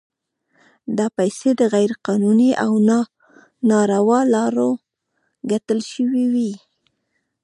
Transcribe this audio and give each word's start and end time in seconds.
دا 0.97 1.07
پیسې 1.17 1.49
د 1.59 1.61
غیر 1.73 1.91
قانوني 2.05 2.51
او 2.63 2.71
ناروا 3.69 4.19
لارو 4.33 4.71
ګټل 5.51 5.79
شوي 5.91 6.25
وي. 6.33 6.51